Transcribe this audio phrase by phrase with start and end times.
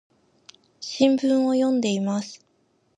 [0.79, 2.43] 新聞を読んでいます。